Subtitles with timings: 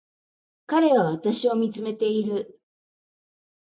[0.65, 2.59] 彼は私を見つめている